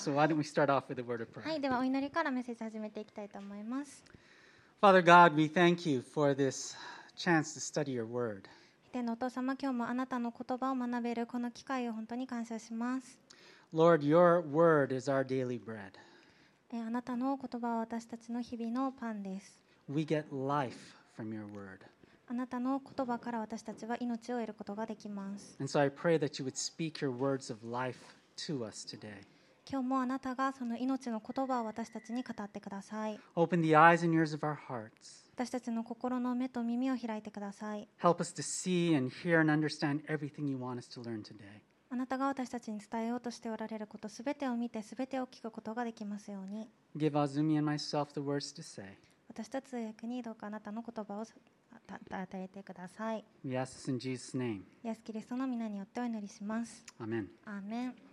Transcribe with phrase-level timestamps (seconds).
[0.00, 1.58] So why don't we start off with a word of は prayer?
[1.58, 4.02] い、ではお祈りからメッセージ始めていきたいと思います。
[4.80, 6.74] Father God, we thank you for this
[7.14, 8.44] chance to study your word.
[8.92, 13.18] 天のお父様、今日もあなたの言葉を学べるこの機会を本当に感謝します。
[13.74, 15.92] Lord, your word is our daily bread.
[16.72, 19.60] えーあなたの言葉は私たちの日々のパンです。
[19.86, 20.78] We get life
[21.18, 21.80] from your word.
[22.26, 25.56] あなたの言葉から私たちは命を得ることができます。
[25.60, 27.98] And so I pray that you would speak your words of life
[28.46, 29.26] to us today.
[29.70, 33.20] 今日もあなたがその命の言葉を私たちに語ってください。
[33.36, 35.30] Open the eyes and ears of our hearts.
[35.36, 37.86] 私たちの心の目と耳を開いてください。
[38.02, 41.60] Help us to see and hear and understand everything you want us to learn today.
[41.88, 48.98] あなたが私たちに伝えようとしておられることすべてを見てすべてを聞くことができますように Give Azumi and myself the words to say.
[49.28, 54.62] 私たちにどうかあなたの言葉を与えてください We ask this in Jesus' name.
[54.84, 57.26] イエス・キリストの皆によってお祈りします Amen.
[57.44, 58.09] アーメン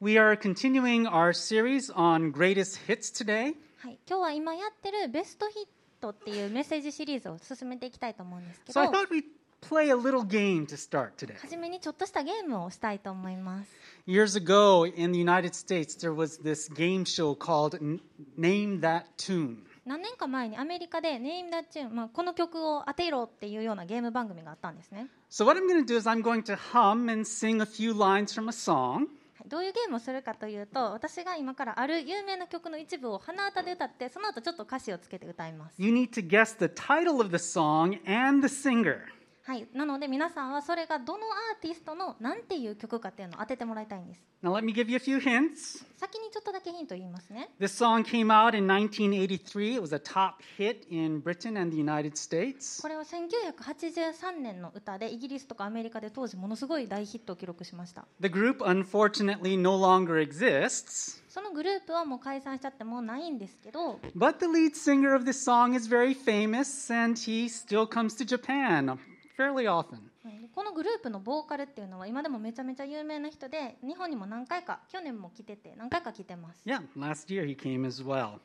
[0.00, 3.54] We are continuing our series on greatest hits today.
[3.78, 5.64] はい、今日は今やってるベストヒッ
[6.00, 9.24] トっていうメッセージシリーズを進めていきたいと思うんですけ So I ど thought we'd
[9.60, 11.36] play a little game to start today.
[11.38, 13.70] 初めにちょっとしたゲームをしたいと思います
[14.06, 18.00] Years ago in the United States, there was this game show called N-
[18.36, 19.58] Name That Tune.
[19.86, 27.66] 何年か前にアメリカでネームダッチューン、まあ、この曲を当てろっていうようなゲーム番組があったんですね So what I'm going to do is I'm going to hum and sing a
[27.66, 29.06] few lines from a song.
[29.47, 39.16] どういうゲームをするかというと私が今からある有名な曲の一部を鼻歌で歌ってその後ちょっと歌詞をつけて歌います、You need to guess the title of the song and the singer.
[39.47, 45.85] はい、なので皆さんはそれがどのアーティストの何ていう曲かっていうのを当ててもらいたいんです Now let me give you a few hints.
[45.95, 49.75] 先にちょっとだけヒント言いますね This song came out in 1983.
[49.75, 52.81] It was a top hit in Britain and the United States.
[52.81, 65.73] これは1983年の歌でイギリスとかアメリカで当時ものすごい大ヒットを記録しました The group unfortunately no longer exists, そのグループはもう解散しちゃってもうないんですけど but the lead singer of this song
[65.73, 68.99] is very famous and he still comes to Japan
[69.37, 69.99] fairly often.
[70.25, 78.39] うんこのグループのボーカルっていうのは今でもめちゃめちゃ有名な人で日本にも何回か去年も来てて何回か来てます Yeah, last year he came as well.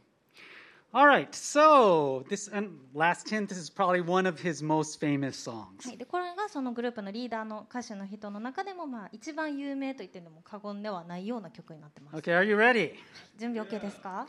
[0.94, 5.36] All right, so this and last hint this is probably one of his most famous
[5.36, 5.88] songs.
[5.88, 12.92] はい、でこれがそのグループのリーダーの歌手の人の中でもまあ一番有名と言っても過言ではないような曲になってます Okay, are you ready?
[13.38, 14.26] 準備 OK ですか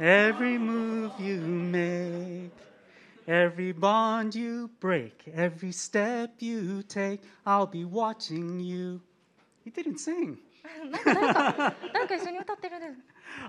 [0.00, 2.52] Every move you make,
[3.26, 9.00] every bond you break, every step you take, I'll be watching you.
[9.64, 10.38] He didn't sing.
[10.90, 12.94] なんか誰か誰か一緒に歌ってるね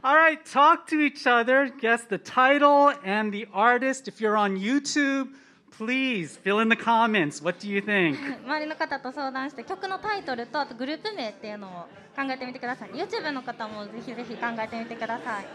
[0.04, 4.08] All right, talk to each other, guess the title and the artist.
[4.08, 5.30] If you're on YouTube,
[5.78, 7.42] please fill in the comments.
[7.42, 8.18] What do you think?
[8.46, 11.72] 周りの方と相談して曲のタイトルとあとグループ名っていうのを
[12.16, 15.46] 考えてみてください YouTube の方もぜひぜひ考えてみてください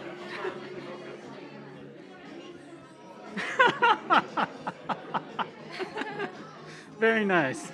[7.01, 7.71] Very nice.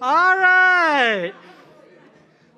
[0.00, 1.32] All right.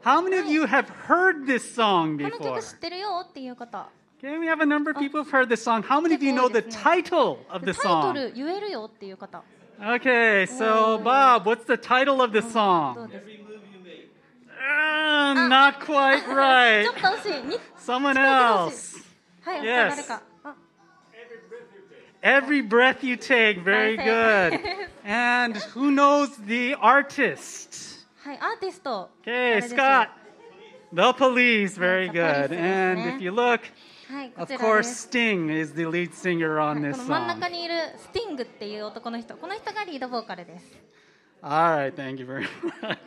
[0.02, 2.54] How many of you have heard this song この before?
[2.56, 3.88] 曲知ってるよっていう方
[4.22, 5.82] Okay, we have a number of people who've heard this song.
[5.82, 8.12] How many of you know the title of タ the イト song?
[8.14, 9.42] ル言えるよっていう方
[9.80, 13.08] Okay, so Bob, what's the title of the どう song?
[13.08, 13.40] です
[14.62, 16.86] Uh, not quite ち right.
[16.86, 18.96] ょっと惜しいに Someone 近い else.
[19.42, 19.90] はい、 Yes.
[19.90, 20.33] 誰かあ
[22.24, 23.62] Every breath you take.
[23.64, 24.60] Very good.
[25.04, 28.06] And who knows the artist?
[28.22, 30.08] はい、アーティスト Okay, 誰でしょう Scott.
[30.92, 31.78] The police.
[31.78, 32.48] Very The good.
[32.48, 33.16] Police And ですね。
[33.18, 33.60] if you look,
[34.12, 35.08] はい、こ of ちら course, です。
[35.08, 37.34] Sting is the lead singer は on い this この真ん song.
[37.40, 40.78] 中にいるスティングっていう男の人、この人がリードボーカルです。
[41.42, 42.46] All right, thank you very
[42.82, 42.98] much.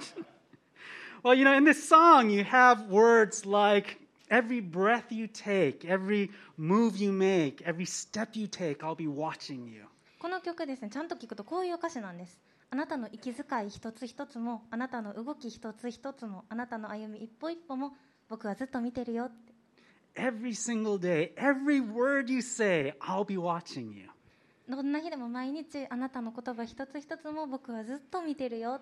[1.23, 6.29] well, you know, in this song, you have words like every breath you take, every
[6.57, 9.85] move you make, every step you take, I'll be watching you.
[10.19, 12.39] この曲ですね、ちゃんと聞くとこういう歌詞なんです。
[12.69, 17.93] あなたの息遣い一つ一つも、あなたの動き一つ一つも、あなたの歩み一歩一歩も、
[18.29, 19.53] 僕はずっと見てるよって。
[20.15, 24.09] Every single day, every word you say, I'll be watching you.
[24.69, 28.79] どんな日でも毎日あなたの言葉一つ一つも僕はずっと見てるよ。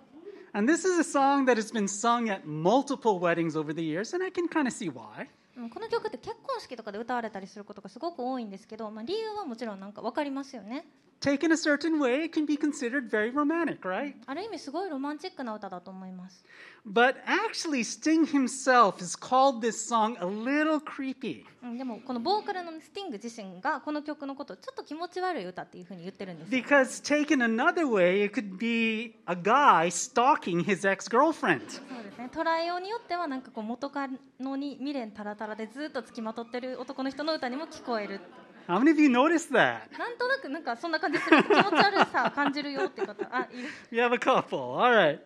[0.53, 4.13] And this is a song that has been sung at multiple weddings over the years,
[4.13, 5.27] and I can kind of see why.
[5.56, 10.84] この曲って結婚式とかで歌われたりすることがすごく多いんですけど、まあ、理由はもちろんなんか分かりますよね。
[11.20, 14.14] Taken a certain way, it can be considered very romantic, right?
[14.26, 16.44] ある意味すごいロマンチックな歌だと思います
[16.88, 21.44] But actually, Sting himself has called this song a little creepy.
[21.62, 31.62] うんでもこのボーカルのスティング自身がこの曲のことをちょっと気持ち悪い歌っていうふうに言ってるんですよ Because taken another way, it could be a guy stalking his ex girlfriend.
[31.70, 34.08] そうですね捉えようによってはなんかこう元カ
[34.38, 38.20] ノに未練たらたらでずっとつきまとってる男の人の歌にも聞こえる
[38.67, 39.89] How many of you noticed that?
[39.97, 44.57] なんとなくなんかそんな感じする気持ち悪さ感じるよっていう方あいる We have a couple.
[44.59, 45.19] All right.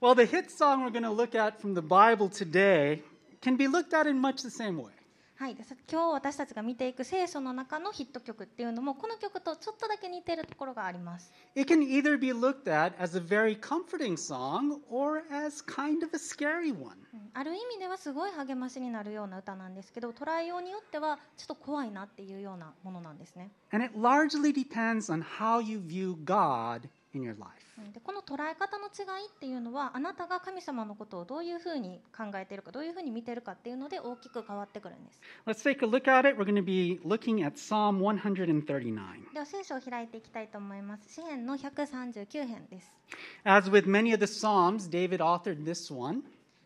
[0.00, 3.02] Well, the hit song we're going to look at from the Bible today
[3.40, 4.92] can be looked at in much the same way.
[5.35, 5.57] はい、
[5.91, 11.33] 今日私たちが見ていく聖書の中のヒット曲っていうのもこの曲とちょっとだけ似てるところがあります。
[11.55, 16.19] It can either be looked at as a very comforting song or as kind of a
[16.19, 16.97] scary one.
[17.13, 23.51] うんある意味ではすごい励ましになるような歌なんですけど捉えようによってはちょっと怖いなっていうようなものなんですね。
[23.71, 27.62] And it largely depends on how you view God in your life.
[27.93, 35.19] でこの捉え方の違いっていうのはあなたが神様のことをどういうふうに考えているかどういうふうに見ているかっていうので大きく変わってくるんです。
[35.47, 36.37] Let's take a look at it.
[36.39, 39.33] We're going to be looking at Psalm 139.
[39.33, 41.11] では聖書を開いていきたいと思います。
[41.11, 42.93] 詩編の139編です。
[43.43, 46.21] As with many of the Psalms, David authored this one.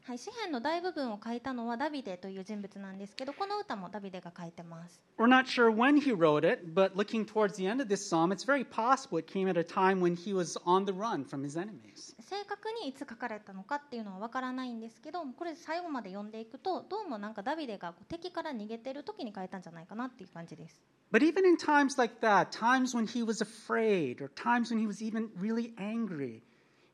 [0.07, 5.01] はい、詩篇の大部分を書いたのはダビデという人物なんですけどこの歌もダビデが書いてます。
[5.17, 8.45] We're not sure when he wrote it, but looking towards the end of this psalm, it's
[8.45, 11.59] very possible it came at a time when he was on the run from his
[11.59, 12.15] enemies.
[12.21, 20.79] 正確にいつ書かれたのかっていうのはわからないんですけどこれ最後まで読んでいくとどうもなんかダビデが敵から逃げてる時に書いたんじゃないかなっていう感じです。
[21.11, 25.03] But even in times like that, times when he was afraid, or times when he was
[25.03, 26.43] even really angry,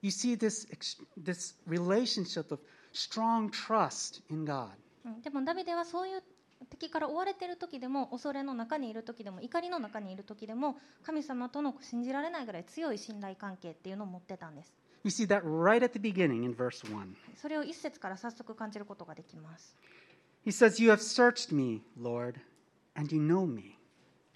[0.02, 0.66] you see this,
[1.16, 2.60] this relationship of
[2.94, 4.70] strong trust in God.
[5.06, 6.24] うんでもダビデはそういう
[6.70, 14.74] 敵から追われてる時でも恐れの中にいる時でも怒りの中にいる時でも神様との信じられないぐらい強い信頼関係っていうのを持ってたんです。
[15.04, 17.16] We see that right at the beginning in verse 1.
[17.36, 19.76] それを一節から早速感じることができます。
[20.46, 22.36] He says, You have searched me, Lord,
[22.96, 23.78] and you know me.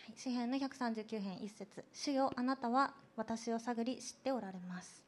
[0.07, 5.06] はい詩編の139編一節主よあなたは私を探り知っておられます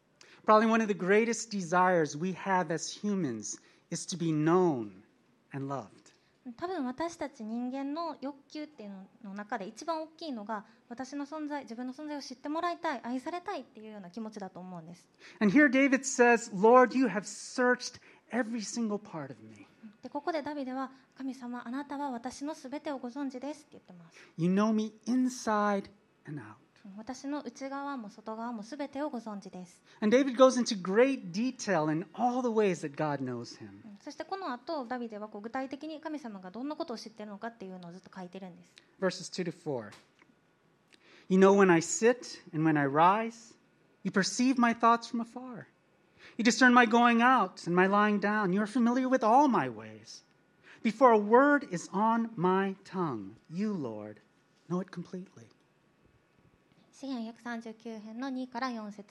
[0.49, 3.59] Probably one of the greatest desires we have as humans
[3.91, 5.03] is to be known
[5.53, 6.11] and loved.
[6.57, 8.89] 多分私たち人間の欲求っていう
[9.23, 15.07] のの中で一番大きいのが私の存在自分の存在を知ってもらいたい愛されたいっていうような気持ちだと思うんです
[15.39, 17.99] And here David says, Lord, you have searched
[18.31, 19.67] every single part of me.
[20.01, 25.91] でここでダビデは神様あなたは私のすべてをご存知ですって言ってます You know me inside
[26.27, 26.68] and out.
[26.96, 33.68] 私の内側も外側もすべてをご存知です And David goes into great detail in all the ways that God knows him.
[33.84, 39.92] うんそしてこの後ダビデはこう具体的に神様がどんなことを知っているのかっていうのをずっと書いてるんです Verses 2 to 4.
[41.28, 43.54] You know when I sit and when I rise.
[44.02, 45.66] You perceive my thoughts from afar.
[46.36, 48.52] You discern my going out and my lying down.
[48.52, 50.22] You are familiar with all my ways.
[50.82, 54.20] Before a word is on my tongue, you, Lord,
[54.68, 55.44] know it completely.
[56.99, 59.05] 詩編139編の2から4節。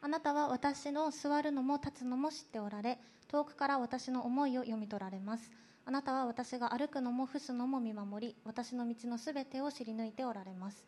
[0.00, 2.98] あなたは私の座るのも立つのも知っておられ
[3.28, 5.48] 遠くから私の思いを読み取られます。
[5.84, 10.84] あなたは私が歩くのも伏すのも見守り私の道のすべてを知り抜いておられます。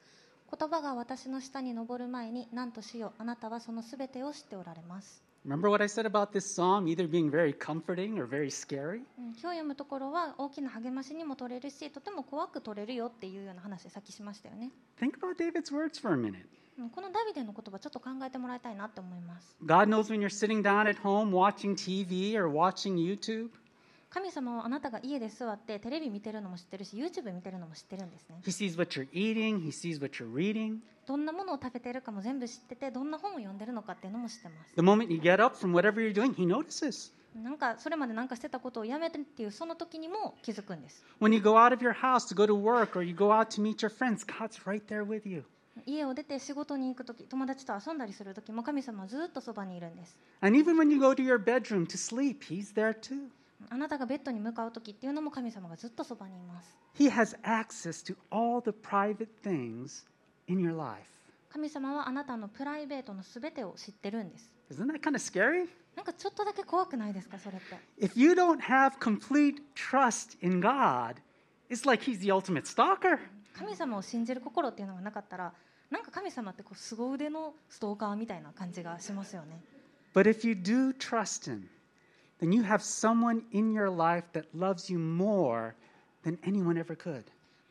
[0.50, 3.22] 言葉が私の下に上る前に何としよう。
[3.22, 5.29] あなたはそのすべてを知っておられます。
[5.45, 9.01] Remember what I said about this psalm either being very comforting or very scary?
[9.17, 16.45] うん今日読むところは大きな励ましにも取れるしとても怖く取れるよっていうような話さっきしましたよね Think about David's words for a minute.
[16.79, 23.49] うんこのダビデの言葉ちょっと考えてもらいたいなって思います God knows when you're sitting down at home watching TV or watching YouTube.
[24.10, 30.78] 神様はあなたが家で座ってテレビ見てるのも知ってるし YouTube 見てるのも知ってるんですね He sees what you're eating, He sees what you're reading.
[31.06, 37.12] どんなものを食べてるかも全部知っててどんな本を読んでるのかっていうのも知ってます The moment you get up from whatever you're doing, He notices.
[37.40, 43.26] なんかそれまでなんかしてたことをやめてっていうその時にも気づくんです When you go out of your house to go to work or you go
[43.32, 45.44] out to meet your friends, God's right there with you.
[45.86, 53.28] 家を出て仕事に行く時友達と遊んだりする時も神様はずっとそばにいるんです And even when you go to your bedroom to sleep, He's there too.
[53.68, 60.04] あなたがベッドに向かう時っていうのも神様がずっとそばにいます He has access to all the private things
[60.46, 61.02] in your life.
[61.52, 65.68] 神様はあなたのプライベートのすべてを知ってるんです Isn't that kind of scary?
[65.96, 71.16] なんかちょっとだけ怖くないですかそれって If you don't have complete trust in God,
[71.68, 73.18] it's like He's the ultimate stalker.
[73.52, 75.52] 神様を信じる心っていうのがなかったら
[75.90, 79.60] なんか神様ってこう凄腕のストーカーみたいな感じがしますよね
[80.14, 81.64] But if you do trust Him,
[82.39, 85.73] then you have someone in your life that loves you more
[86.23, 87.23] than anyone ever could.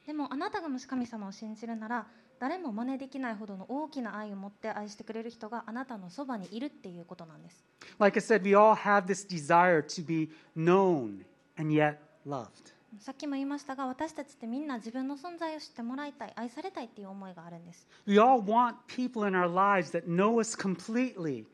[0.06, 2.06] でもあなたがもし神様を信じるなら
[2.38, 7.64] 誰も真似できないほどの大きな愛を持って愛してくれる人があなたのそばにいるっていうことなんです
[7.98, 11.24] Like I said, we all have this desire to be known
[11.58, 12.74] and yet loved.
[13.00, 21.44] さっきも言いましたが私たちってみんな自分の存在を知ってもらいたい愛されたいっていう思いがあるんです We all want people in our lives that know us completely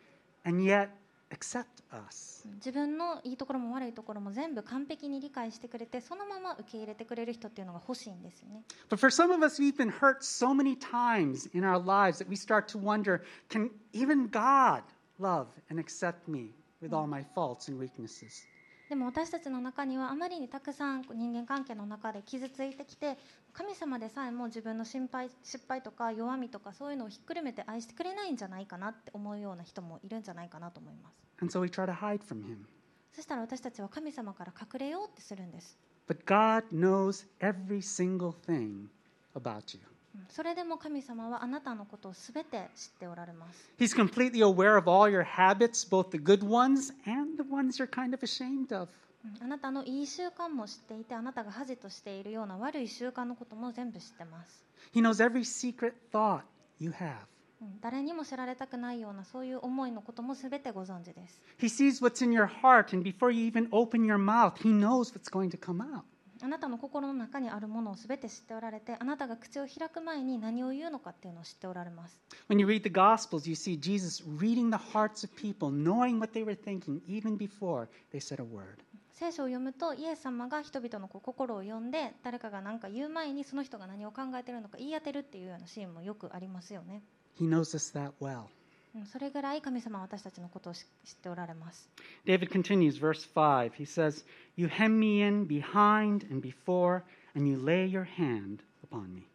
[0.44, 0.88] and yet
[1.30, 2.47] accept us.
[2.55, 12.19] 自分のいいところも悪いところも全部完璧に理解してくれてそのまま受け入れてくれる人っていうのが欲しいんですよね But for some of us, we've been hurt so many times in our lives
[12.19, 14.83] that we start to wonder can even God
[15.19, 18.45] love and accept me with all my faults and weaknesses?
[18.89, 23.17] でも私たちの中にはあまりにたくさん人間関係の中で傷ついてきて
[23.51, 32.65] 神様でさえも自分の心配失敗とか弱みとかそういうのをひっくるめて愛してくれないんじゃないかなって思うような人もいるんじゃないかなと思います And so we try to hide from Him.
[33.11, 35.77] そしたら私たちは神様から隠れようってするんです
[36.07, 38.89] But God knows every single thing
[39.33, 39.94] about you.
[40.15, 47.77] うんそれでも神様はあなたのことをすべて知っておられます He's completely aware of all your habits, both the good ones and the ones
[47.77, 48.89] you're kind of ashamed of.
[49.25, 56.41] うんあなたのいい習慣も知っていてあなたが恥としているような悪い習慣のことも全部知ってます He knows every secret thought
[56.79, 57.15] you have.
[57.61, 64.69] うん誰にも知られたくないようなそういう思いのこともすべてご存知です He sees what's in your heart, and before you even open your mouth, He
[64.69, 66.03] knows what's going to come out.
[66.41, 76.19] あなたの心の中にあるものをすべて知っておられてあなたが口を開く前に何を言うのかっていうのを知っておられます When you read the Gospels, you see Jesus reading the hearts of people, knowing
[76.19, 78.83] what they were thinking even before they said a word.
[79.13, 87.01] 聖書を読むとイエス様が人々の心を読んで誰かが何か言う前にその人が何を考えているのか言い当てるっていうようなシーンもよくありますよね
[87.39, 88.47] He knows us that well.
[88.95, 91.89] うんそれぐらい神様は私たちのことを知知っておられます
[92.25, 93.73] David continues, verse 5.
[93.73, 94.25] He says,
[94.55, 97.03] You hem me in behind and before,
[97.35, 99.27] and you lay your hand upon me.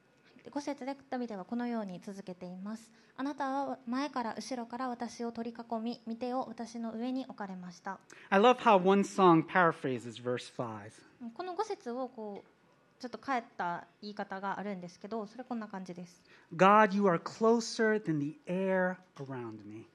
[0.42, 7.98] で5節でダビデはこのように続けていますあなたは前から後ろから私を取り囲み見てを私の上に置かれました
[8.30, 10.90] I love how one song paraphrases verse 5.
[11.22, 12.59] うんこの5節をこう
[13.00, 16.22] ちょっと変えた言い方があるんですけどそれこんな感じです
[16.54, 19.86] God, you are closer than the air around me.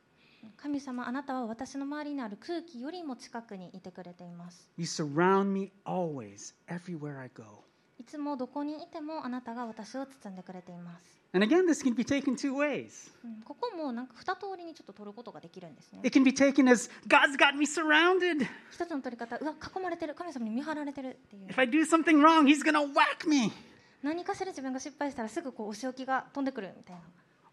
[0.58, 7.44] 神様あなたは私の周りにある空気よりも近くにいてくれています You surround me always, everywhere I go.
[8.00, 13.12] いつもどこにいてもあなたが私を包んでくれています、And again, this can be taken two ways.
[13.26, 18.48] うんここもなんか二通りにちょっと取ることができるんですね It can be taken as God's got me surrounded.
[18.72, 23.52] 一つの取り方うわ囲まれてる神様に見張られてるっていう If I do something wrong, He's going to whack me.
[24.02, 27.02] 何かしら自分が失敗したらすぐこうお仕置きが飛んでくるみたいな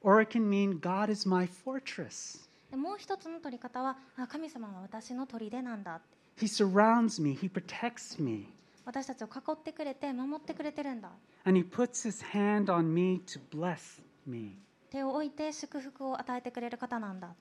[0.02, 2.48] Or it can mean God is my fortress.
[2.70, 6.00] でもう一つの取り方はあ神様は私の砦なんだ
[6.38, 8.46] He surrounds me, He protects me,
[8.84, 11.10] 私たちを囲ってくれて守ってくれてるんだ
[11.44, 14.58] and He puts His hand on me to bless me.
[14.90, 17.34] 手を置いて祝福を与えてくれる方なんだ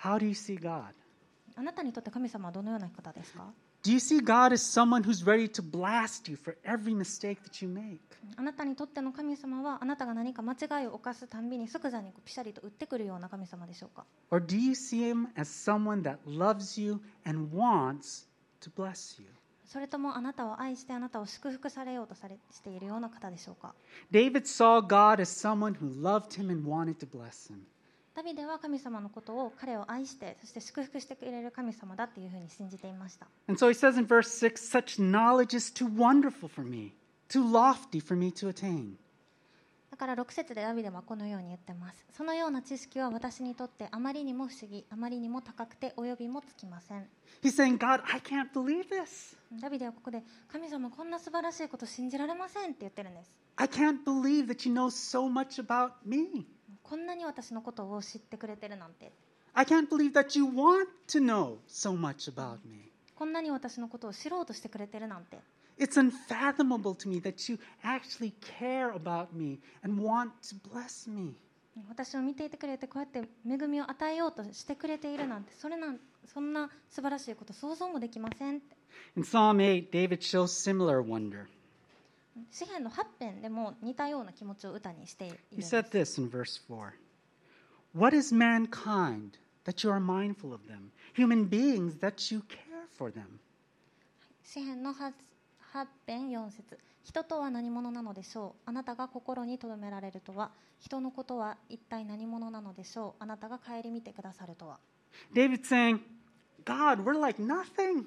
[0.00, 0.92] How do you see God?
[1.54, 3.44] あなたにとって神様はどのような方ですか
[3.82, 7.64] Do you see God as someone who's ready to blast you for every mistake that
[7.64, 8.00] you make?
[8.36, 18.26] あなたにとっての神様はあなたが何か間違いを犯すたんびに即座にピシャリと打ってくるような神様でしょうか Or do you see Him as someone that loves you and wants
[18.60, 19.28] to bless you?
[19.66, 23.74] それともあなたを愛してあなたを祝福されようとされしているような方でしょうか
[24.12, 27.58] David saw God as someone who loved him and wanted to bless him.
[28.14, 36.94] ダビデは神様のことを彼を愛してそして祝福してくれる神様だっていうふうに信じていました And so he says in verse 6 such knowledge is too wonderful for me,
[37.28, 38.96] too lofty for me to attain.
[39.96, 47.06] だから6節でダビデはこのように言ってますそのような知識は私にとってあまりにも不思議あまりにも高くて及びもつきません
[47.42, 49.34] He's saying, God, I can't believe this.
[49.58, 50.22] ダビデはここで
[50.52, 56.46] 神様こんな素晴らしいこと信じられませんって言ってるんです I can't believe that you know so much about me.
[56.82, 59.12] こんなに私のことを知ってくれてるなんて
[59.54, 62.92] I can't believe that you want to know so much about me.
[63.14, 65.38] こんなに私のことを知ろうとしてくれてるなんて
[65.77, 71.33] It's unfathomable to me that you actually care about me and want to bless me.
[71.89, 75.99] 私を見ていてくれてこうやって恵みを与えようとしてくれているなんてそれなん
[76.31, 78.75] そんな素晴らしいこと想像もできませんって
[79.15, 81.45] In Psalm 8, David shows similar wonder.
[82.51, 86.91] 詩篇の8編でも似たような気持ちを歌にしている He んです said this in verse 4
[87.95, 89.31] What is mankind
[89.65, 90.91] that you are mindful of them?
[91.15, 93.39] Human beings that you care for them.
[94.43, 95.13] 詩篇の 8,
[95.76, 96.78] 8編4節。
[97.04, 98.62] 人とは何者なのでしょう。
[98.64, 100.50] あなたが心に留められるとは。
[100.80, 103.22] 人のことは一体何者なのでしょう。
[103.22, 104.78] あなたが顧みてくださるとは。
[105.34, 106.00] David's saying,
[106.64, 108.06] God, we're like nothing.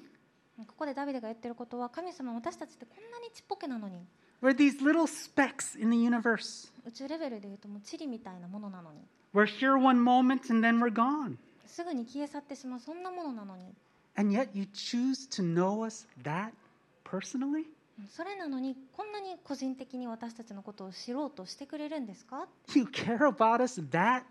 [0.66, 4.04] ここでダビデが言ってることは神様私たちってこんなにちっぽけなのに。
[4.42, 6.72] We're these little specks in the universe.
[6.84, 8.98] 宇宙レベルでいうともう塵みたいなものなのに。
[9.32, 11.36] We're here one moment and then we're gone.
[11.66, 13.72] すぐに消え去ってしまうそんなものなのに。
[14.16, 16.50] And yet you choose to know us that
[17.10, 17.64] personally?
[18.08, 24.22] それなのにこんなに個人的に私たちのことを知ろうとしてくれるんですか You care about us that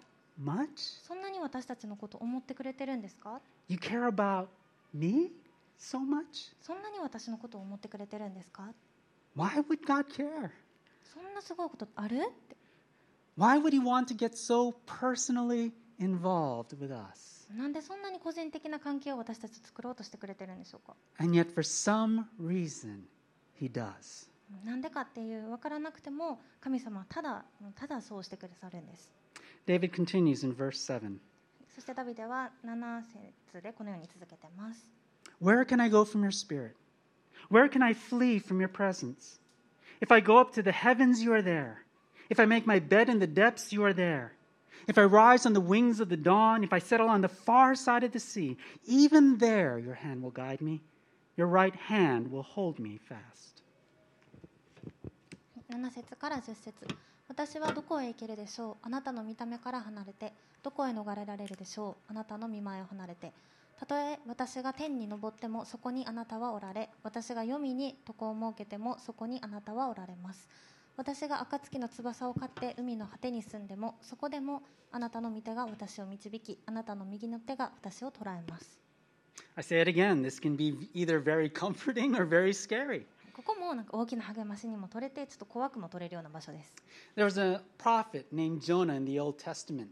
[0.41, 1.03] much?
[1.05, 4.47] そんなに私たちのことを思ってくれてるんですか You care about
[4.93, 5.31] me
[5.79, 6.53] so much?
[6.61, 8.69] そんなに私のことを思ってくれてるんですか
[9.37, 10.49] Why would God care?
[11.13, 12.55] そんなすごいことあるって
[13.37, 17.38] Why would He want to get so personally involved with us?
[17.56, 23.02] なんでそんなに個人的な関係を私たち作ろうとしてくれてるんでしょうか And yet, for some reason,
[23.60, 24.28] He does.
[24.64, 27.44] なんでかっていう分からなくても神様はただ
[27.74, 29.10] ただそうしてくださるんです
[29.66, 31.16] David continues in verse 7
[31.74, 33.02] そしてダビデは7
[33.52, 34.90] 節でこのように続けています
[35.42, 36.74] Where can I go from your spirit?
[37.50, 39.40] Where can I flee from your presence?
[40.00, 41.84] If I go up to the heavens, you are there.
[42.30, 44.32] If I make my bed in the depths, you are there.
[44.87, 47.75] If I rise on the wings of the dawn, if I settle on the far
[47.75, 50.81] side of the sea, even there your hand will guide me.
[51.37, 53.59] Your right hand will hold me fast.
[55.69, 56.87] 7節から10節
[57.27, 60.33] 私はどこへ行けるでしょうあなたの見た目から離れて
[60.63, 63.31] どこへ逃れられるでしょうあなたの見前を離れて
[63.79, 70.49] たとえ私が天に昇ってもそこにあなたはおられ私が黄泉に床を設けてもそこにあなたはおられます
[70.99, 78.77] 私が暁の翼を飼って海の果てに住んでもそこでもあなたの御手が私を導きあなたの右の手が私を捉えます
[79.55, 83.05] I say it again this can be either very comforting or very scary.
[83.31, 86.73] ここもなんか大きな励ましにも取れてちょっと怖くも取れるような場所です
[87.15, 89.87] There was a prophet named Jonah in the Old Testament.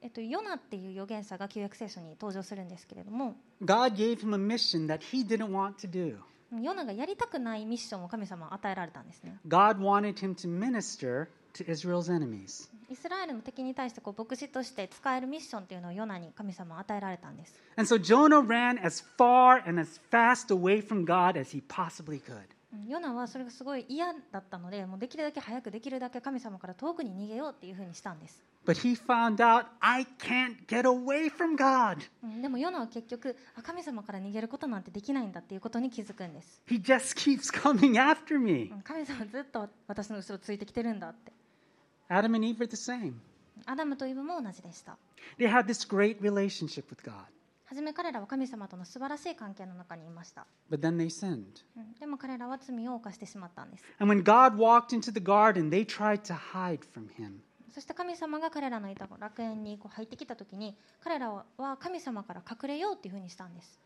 [0.00, 6.16] えっと、ヨナっていう預言者が旧約聖書に登場するんですけれども God gave him a mission that he didn't want to do.
[6.52, 12.68] ヨナがやりたくないミッションを神様は与えられたんですね God wanted him to minister to Israel's enemies.
[12.90, 21.62] イスラエルの敵に対してこう牧師として使えるミッションっていうのをヨナに神様は与えられたんです And so Jonah ran as far and as fast away from God as he
[21.62, 22.34] possibly could.
[22.72, 31.99] うんヨナはそれがすごい嫌だったのでもうできるだけ早くできるだけ神様から遠くに逃げようっていうふうにしたんです、But he found out, I can't get away from God.
[32.23, 38.71] うんでもヨナは結局あ神様から逃げることなんてできないんだっていうことに気づくんです、 He just keeps coming after me.
[38.71, 41.31] うん神様はずっと私の後ろついてきてるんだって
[42.09, 43.13] Adam and Eve were the same.
[43.67, 44.97] アダムとイブも同じでした
[45.37, 47.13] They had this great relationship with God,
[47.65, 51.43] 初め彼らは神様との素晴らしい関係の中にいました、 but then they sinned.
[51.77, 57.41] うんでも彼らは罪を犯してしまったんです And when God walked into the garden, they tried to hide from him.
[57.72, 63.78] そして神様が彼らのいた楽園にこう入ってきたときに、彼らは神様から隠れようというふうにしたんです。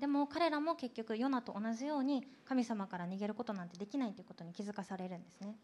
[0.00, 5.56] でも彼らも結局、ヨナと同じように神様から逃げることなんてできないということに気づかされるんですね。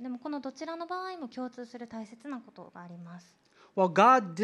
[0.00, 3.36] でもこのどちらの場合も共通する大切なことがあります。
[3.76, 4.34] While God.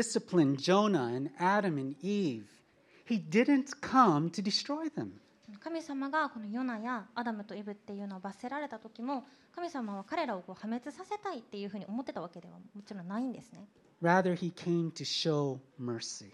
[5.60, 13.66] 神様がこのヨナやアダムとイブっていうのを罰せられた時も神様は彼らをこう破滅させたいっていうふうに思ってたわけではもちろんないんですね
[14.02, 16.32] Rather, he came to show mercy.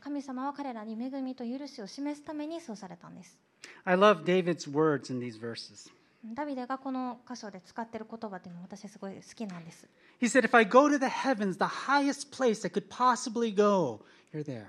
[0.00, 3.38] 神様は彼らに恵みと許しを示すためにそうされたんです
[3.84, 5.90] I love David's words in these verses.
[6.34, 9.86] ダビデがこの箇所で使っている言葉っていうのは私すごい好きなんです。
[10.20, 14.00] He said, If I go to the heavens, the highest place I could possibly go,
[14.32, 14.66] you're there.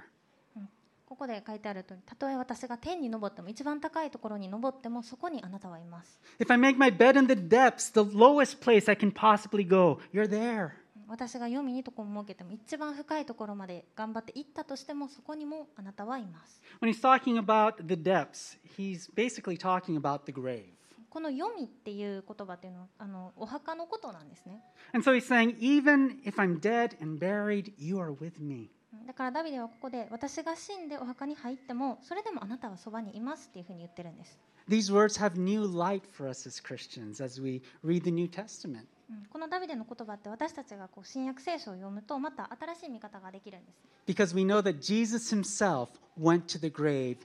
[1.07, 6.19] ここで書いてあるとたとえ私が天に昇っても一番高いところに登ってもそこにあなたはいます。
[6.37, 10.27] If I make my bed in the depths, the lowest place I can possibly go, you're
[10.27, 10.71] there.
[11.07, 16.61] 私が読みにとこを設けても一番深いところまで頑張って行ったとしてもそこにもあなたはいます。
[16.81, 20.65] When he's talking about the depths, he's basically talking about the grave.
[21.09, 24.61] この読みっていう言葉っていうのはあのお墓のことなんですね。
[24.91, 28.71] And so he's saying, Even if I'm dead and buried, you are with me.
[29.05, 34.39] だからダビデはここで私が死んでお墓に入ってもそれでもあなたはそばにいますっていうふうに言ってるんです。
[34.69, 38.85] These words have new light for us as Christians as we read the New Testament.
[39.09, 43.77] うんこのダビデの言葉って私たちがこう新約聖書を読むとまた新しい見方ができるんです。
[44.05, 47.17] Because we know that Jesus himself went to the grave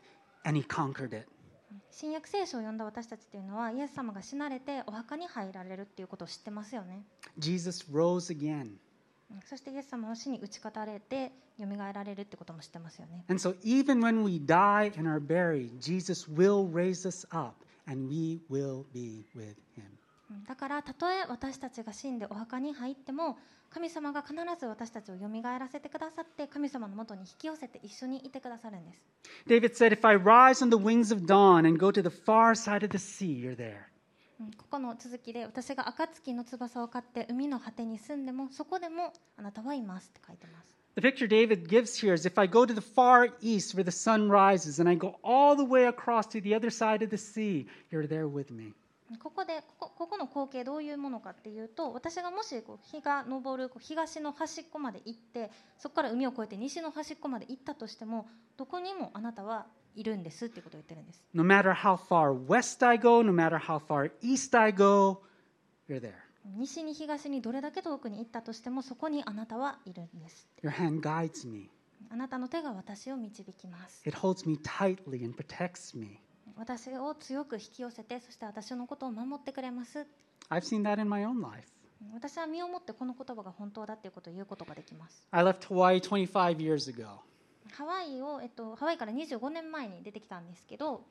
[0.44, 1.26] and he conquered it.
[1.90, 7.02] 新約聖書を読んだ私たちっていうのはイエス様が死なれてお墓に入られるっていうことを知ってますよね。
[7.38, 8.76] Jesus rose again.
[9.32, 13.24] うんそしてイエス様の死に打ち勝たれて蘇られるってことも知ってますよね。
[13.28, 17.54] And so even when we die and are buried, Jesus will raise us up
[17.86, 19.84] and we will be with him.
[20.30, 23.38] うんだからたとえ私たちが死んでお墓に入っても
[23.70, 29.02] 神様が必ず私たちをよみがえらせてくださって神様のもとに引き寄せて一緒にいてくださるんです
[29.46, 32.54] David said, If I rise on the wings of dawn and go to the far
[32.54, 33.91] side of the sea, you're there.
[34.40, 43.84] うんここの続きで私が暁の翼を買って海の果てに住んでもそこでもあなたはいますって書いてます The picture David gives here is if I go to the far east where
[43.84, 47.08] the sun rises and I go all the way across to the other side of
[47.08, 48.74] the sea, you're there with me.
[49.18, 65.22] ここでここここの光景どういうものかっていうと私がもしこう日が昇るこう東の端っこまで行ってそこから海を越えて西の端っこまで行ったとしてもどこにもあなたはいるんですってことを言ってるんです No matter how far west I go, no matter how far east I go,
[65.88, 66.12] you're there.
[66.56, 71.70] 西に東にどれだけ遠くに行ったとしてもそこにあなたはいるんです Your hand guides me.
[72.10, 76.18] あなたの手が私を導きます It holds me tightly and protects me.
[76.56, 80.06] 私を強く引き寄せてそして私のことを守ってくれます
[80.50, 81.68] I've seen that in my own life.
[82.12, 87.20] 私は身をもってこの言葉が本当だっていうことを言うことができます I left Hawaii 25 years ago.
[87.70, 91.04] ハワイを、えっと、ハワイから25年前に出てきたんですけど、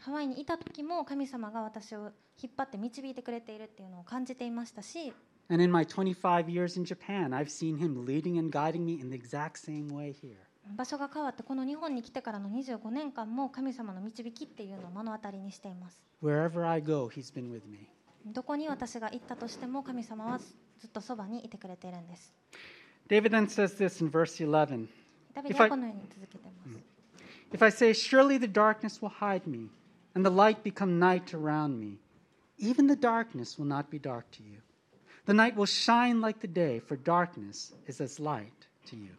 [0.00, 2.10] ハワイにいた時も神様が私を
[2.42, 5.12] 引っ張って導いてくれているっていうのを感じていましたし、
[10.76, 16.00] 場所が変わってこの日本に来てからの25年間も神様の導きっていうのを目の当たりにしています。
[18.26, 20.38] どこに私が行ったとしても神様は。
[20.80, 22.32] ずっとそばにいてくれているんです
[23.08, 24.88] David then says this in verse 11
[25.34, 25.68] ダビデ If I-
[27.52, 29.68] If I say, Surely the darkness will hide me,
[30.14, 31.98] and the light become night around me,
[32.58, 34.60] even the darkness will not be dark to you.
[35.26, 38.52] The night will shine like the day, for darkness is as light
[38.86, 39.16] to you.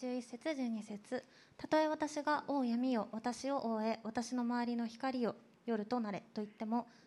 [0.00, 1.24] 11節12節
[1.56, 5.34] たとえ私が「王闇よ私を覆え私の周りの光よ
[5.66, 6.86] 夜となれ」と言っても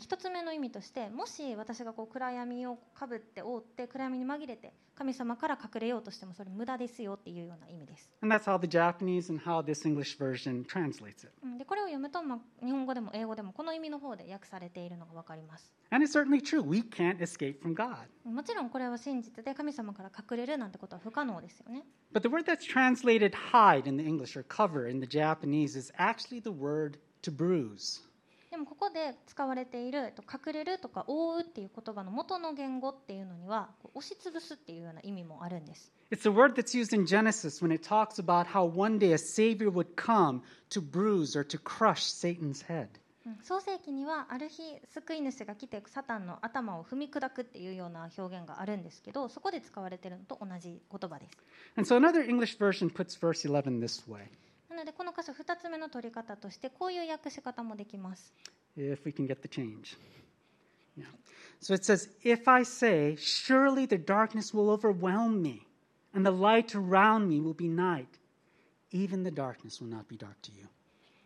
[0.00, 8.10] 一つ目の意味としてもし私がこう暗闇をかぶって覆って暗闇に紛れて神様から隠れようとしてもそれ無駄ですよっていうような意味です。
[8.20, 11.30] And that's how the Japanese and how this English version translates it.
[11.44, 15.72] うんでこれを読むと、まあ、日本語でも英語でもこの意味の方で訳されているのが分かります。
[15.90, 16.62] And it's certainly true.
[16.62, 18.08] We can't escape from God.
[18.24, 21.84] もちろんこれは真実で神様から隠れるなんてことは不可能ですよね。
[22.12, 26.42] But the word that's translated hide in the English or cover in the Japanese is actually
[26.42, 28.05] the word to bruise.
[28.56, 35.92] でもここで使われているえっと隠れるとか覆うっていう言葉の元の言語っていうのには押しつぶすっていうような意味もあるんです。
[36.10, 39.70] It's the word that's used in Genesis when it talks about how one day a Savior
[39.70, 40.40] would come
[40.70, 42.88] to bruise or to crush Satan's head.
[43.26, 51.36] うん創世記にはある日救い主が来てサタンの頭を踏み砕くっていうような表現があるんですけどそこで使われているのと同じ言葉です
[51.76, 54.28] And so another English version puts verse 11 this way
[54.76, 58.32] なのでこの箇所2つ目の取り方としてこういう訳し方もできます
[58.76, 59.96] if we can get the change.
[60.98, 61.06] Yeah.
[61.60, 65.66] So it says, If I say, Surely the darkness will overwhelm me,
[66.12, 68.18] and the light around me will be night,
[68.92, 70.68] even the darkness will not be dark to you.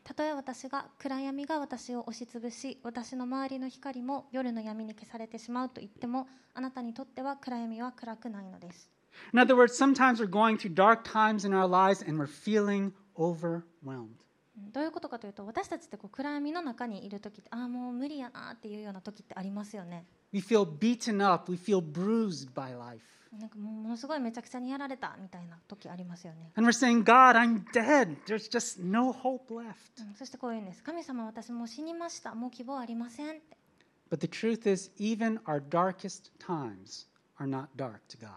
[0.05, 8.91] たとえ私が暗闇が私を押しつぶし私の周りの光も夜の闇に消されてしまうと言ってもあなたにとっては暗闇は暗くないのです
[9.33, 12.93] In other words, sometimes we're going through dark times in our lives and we're feeling
[13.21, 14.09] overwhelmed.
[14.57, 23.01] うんどういうことかというと私たちってこう暗闇の中にいる時ってああもう無理やなっていうような時ってありますよね We feel beaten up, we feel bruised by life.
[23.39, 28.17] なんかもうものすごいめちゃくちゃにやられたみたいな時ありますよね And we're saying, God, I'm dead.
[28.27, 29.75] There's just no hope left.
[30.01, 33.57] うんそしてこういうんです神様私もう死にましたもう希望ありませんって
[34.11, 37.07] But the truth is, even our darkest times
[37.39, 38.29] are not dark to God.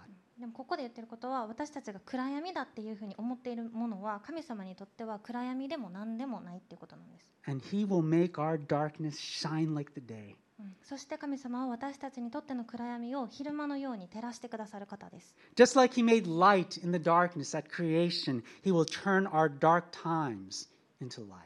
[0.44, 10.36] でもここで言ってることは私たちが暗闇だっていうふうに思っているものは神様にとっては暗闇でも何でもないっていうことなんです、And He will make our darkness shine like the day.
[10.60, 19.48] うんそして神様は私たちにとっての暗闇を昼間のように照らしてくださる方です Just like He made light in the darkness at creation, He will turn our
[19.48, 20.68] dark times
[21.02, 21.38] into light.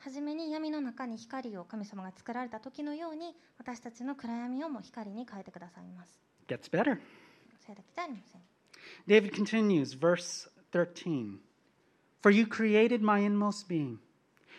[0.00, 6.98] 初めに闇の中に光を神様が作られた時のように私たちの暗闇をも光に変えてくださいます Gets better.
[9.06, 11.38] David continues, verse 13
[12.22, 13.98] For you created my inmost being,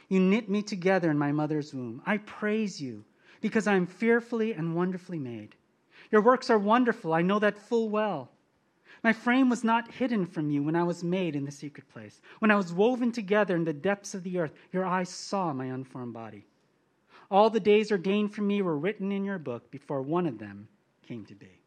[0.08, 2.02] you knit me together in my mother's womb.
[2.06, 3.06] I praise you
[3.42, 5.56] because I am fearfully and wonderfully made.
[6.12, 8.32] Your works are wonderful, I know that full well.
[9.04, 12.22] My frame was not hidden from you when I was made in the secret place.
[12.40, 15.66] When I was woven together in the depths of the earth, your eyes saw my
[15.66, 16.46] unformed body.
[17.30, 20.68] All the days ordained for me were written in your book before one of them
[21.08, 21.65] came to be.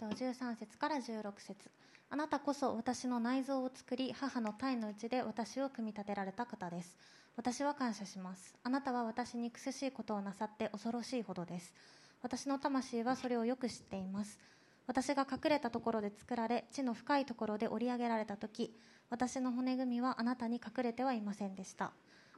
[0.00, 1.70] と、13節から16節。
[2.08, 6.96] あなたこそ私の内臓を作り母の体の内で私を組み立てられた方です。
[7.36, 8.54] 私は感謝します。
[8.64, 11.74] あなたは私に苦しいことをなさって恐ろしいほどです。
[12.22, 14.38] 私の魂はそれをよく知っています。
[14.86, 18.74] 私が隠れたところで作られ地の深いところで織り上げられた時
[19.08, 21.92] 私の骨組みはあなたに隠れてはいませんでした。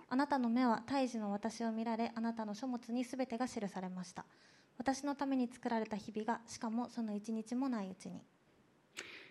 [0.09, 4.27] あなたの目は胎児の私を見られあなたの書物にすべてが記されました。
[4.78, 8.22] 私のために作られた日々がしかもその一日もないうちに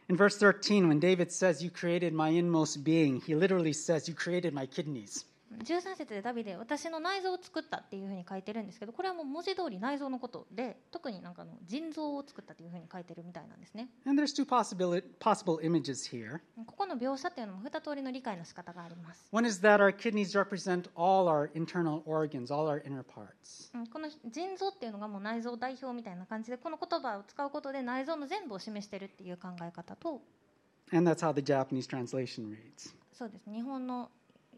[0.08, 4.14] In verse 13, when David says, You created my inmost being, he literally says, You
[4.14, 5.26] created my kidneys.
[5.59, 16.39] 13節でダビデ私の内臓を作ったっていうふうに書いてるんですけどこれはもう文字通り内臓のことで特になんかあの腎臓を作ったっていうふうに書いてるみたいなんですね And there's two possible, possible images here.
[16.65, 23.71] ここの描写っていうのも二通りの理解の仕方があります One is that our kidneys represent all our internal organs, all our inner parts.
[23.73, 30.21] うんこの腎臓っていうのがもう内臓代表みたいな感じでこの言葉を使うことで内臓の全部を示してるっていう考え方と
[30.93, 32.93] And that's how the Japanese translation reads.
[33.13, 34.09] そうです日本の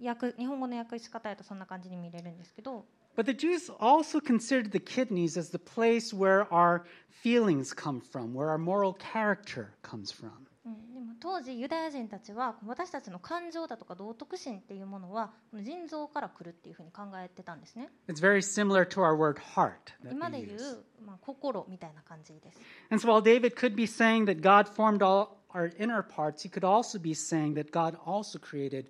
[0.02, 8.02] 訳日本語の訳し方やとそんな感じに見れるんですけど But the Jews also considered the kidneys as the place where our feelings come
[8.02, 10.32] from, where our moral character comes from.
[10.66, 19.74] うんでも当時ユダヤ人たちは私たちの感情だとか道徳心っていうものは腎臓から来るっていうふうに考えてたんですね It's very similar to our word heart.
[20.04, 26.02] That 今で言.う、まあ、心みたいな感じです And so while David could be saying that God formed all our inner
[26.02, 28.88] parts, he could also be saying that God also created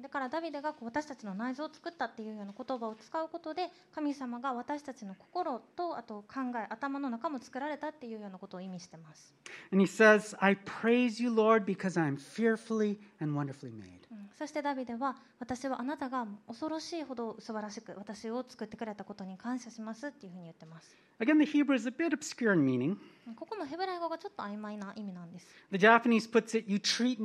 [0.00, 9.34] だからダビデが私たちの内臓を作ったっていうような言葉を使うことで神様が私たちの心とあと考え頭の中も作られたっていうようなことを意味してます。
[14.38, 20.96] そしてダビデは私はあなたが恐ろしいほど素晴らしく私を作ってくれたことに感謝しますっていうふうに言ってます。
[21.20, 22.96] Again, the Hebrew is a bit obscure in meaning.
[23.36, 25.46] ここもヘブライ語がちょっと曖昧な意味なんです。
[25.70, 27.20] The Japanese puts it, you treat.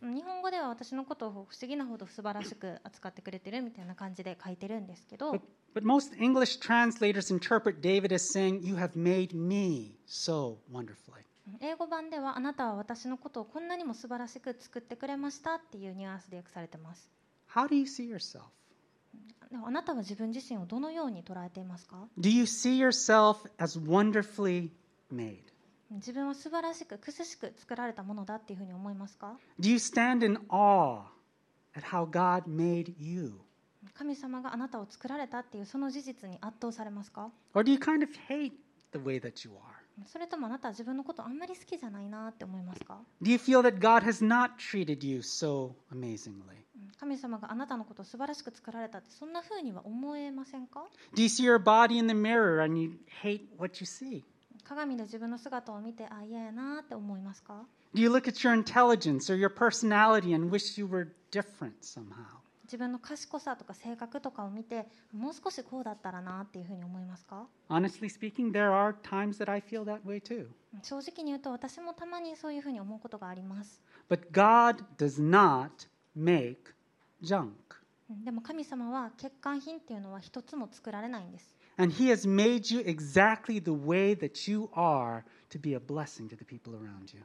[0.00, 5.40] 日本語では私のことを不思議なほど素晴らしく扱ってくれてるみたいな感じで書いてるんですけど But,
[5.74, 11.24] but most English translators interpret David as saying, You have made me so wonderfully.
[11.60, 17.10] 英語版ではあなたは私のことをこんなにも素晴らしく作ってくれましたっていうニュアンスで訳されてます
[17.54, 18.42] How do you see yourself?
[19.50, 24.70] でもあなたは自分自身をどのように捉えていますか Do you see yourself as wonderfully
[25.12, 25.38] made?
[25.90, 29.36] 自分は素晴らしく、くすしく作られたものだっていうふうに思いますか？
[33.94, 38.10] 神様があなたを作られたっていうその事実に圧倒されますか？Kind of
[40.06, 43.00] それともあなたは自分のことあんまり好きじゃないなって思いますか？
[47.00, 54.22] 神様があなたのことを素晴らしく作られたってそんなふうには思えませんか？Do you see your body in the mirror and you hate what you see?
[54.68, 61.72] 鏡で自分の姿を見てあ嫌やなって思いますか Do you look at your intelligence or your personality and wish you were different
[61.80, 62.38] somehow?
[62.64, 70.48] 自分の賢さとか性格とかを見てもう少しこうだったらなっていうふうに思いますか Honestly speaking, there are times that I feel that way too.
[70.82, 76.74] 正直に言うと私もたまにそういうふうに思うことがあります But God does not make
[77.22, 77.52] junk.
[78.10, 85.80] うんでも神様は欠陥品っていうのは一つも作られないんです and He has made you exactly the way that you are to be a
[85.80, 87.20] blessing to the people around you.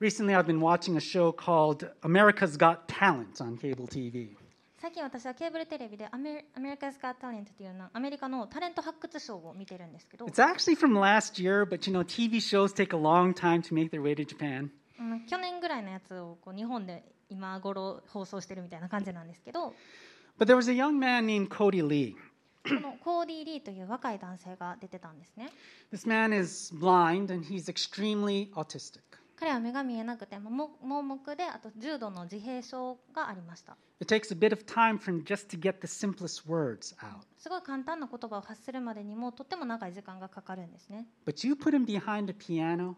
[0.00, 4.36] Recently, I've been watching a show called America's Got Talent on cable TV.
[4.78, 13.00] 最近私はケーブルテレビでアメ「America's Got Talent」というなアメリカのタレント発掘ショーを見てるんですけど It's actually from last year, but you know, TV shows take a
[13.00, 14.70] long time to make their way to Japan.
[15.00, 19.74] うん去年ぐらいのやつをこう日本で今頃放送してるみたいな感じなんですけど
[20.38, 22.14] But there was a young man named Cody Lee.
[22.68, 25.50] このコーディ・リーという若い男性が出てたんですね
[25.92, 29.00] This man is blind and he's extremely autistic.
[29.38, 36.96] 彼は目が見えなくても盲目であと重度の自閉症がありました It takes a bit of time for him just to get the simplest words
[36.98, 37.24] out.
[37.38, 42.96] すごい簡単な言葉を発するまでにもとっても長い時間がかかるんですね But you put him behind a piano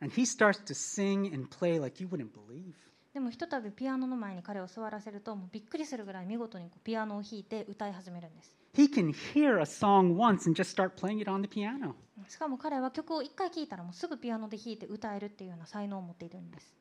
[0.00, 2.74] and he starts to sing and play like you wouldn't believe.
[3.16, 11.94] でもひとたびピアノの前に彼を座らせるともうびっくりするぐらい見事にこうピアノを弾いて歌い始めるんです He can hear a song once and just start playing it on the piano.
[12.28, 16.74] しかも彼は曲を一回聴いたらもうすぐピアノで弾いて歌えるっていうような才能を持っているんです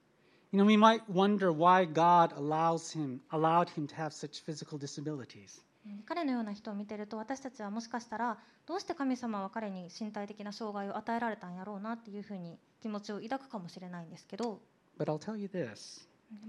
[0.52, 4.78] You know, we might wonder why God allows him, allowed him to have such physical
[4.78, 5.64] disabilities.
[5.86, 14.60] うん彼のような人を見てると私たちはもしかしたらどうして神様は彼に身体的な障害を与えられたんやろうなっていうふうに気持ちを抱くかもしれないんですけど
[15.00, 16.06] But I'll tell you this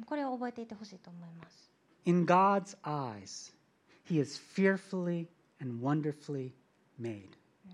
[0.06, 1.66] これを覚えていてほしいと思います。
[2.06, 3.50] in God's eyes,
[4.08, 5.26] He is fearfully
[5.60, 6.52] and wonderfully
[7.00, 7.30] made.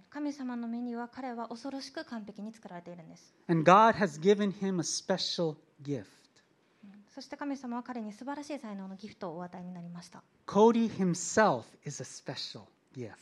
[0.09, 3.35] 神様の目には彼は恐ろしく完璧に作られているんです。
[3.49, 6.07] And God has given him a special gift.
[7.15, 10.23] そして神様は彼に素晴らしい才能のギフトをお与えになりました。
[10.47, 12.63] Cody himself is a special
[12.95, 13.13] gift.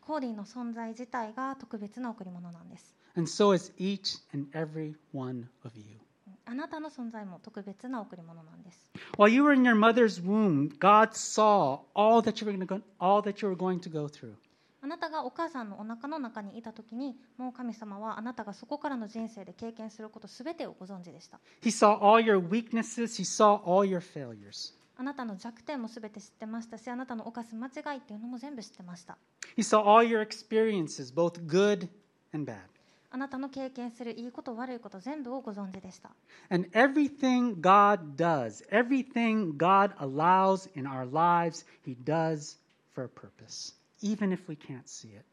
[0.00, 2.96] コーディの存在自体が特別な贈り物なんです。
[3.16, 6.05] And so is each and every one of you.
[6.48, 8.86] あなたの存在も特別な贈り物なんです。
[9.18, 13.20] While you were in your mother's womb, God saw all that you were, gonna go, all
[13.20, 14.34] that you were going to go through.
[14.80, 21.40] あなたがお母さんのお腹の中にいた時に、もう神様はあなたがそこからの人生で経験することすべてをご存知でした。
[21.62, 24.72] He saw all your weaknesses, He saw all your failures.
[24.96, 29.18] あなたの弱点もすべて知ってましたし、あなたの犯す間違いっていうのも全部知ってました。
[29.56, 31.88] He saw all your experiences, both good
[32.32, 32.75] and bad.
[33.16, 36.10] あなたの経験するいいこと悪いこと全部をご存知でした。
[36.50, 42.58] And everything God does, everything God allows in our lives, He does
[42.94, 45.24] for a purpose, even if we can't see it.